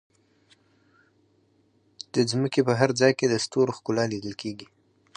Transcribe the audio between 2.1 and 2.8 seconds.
د ځمکې په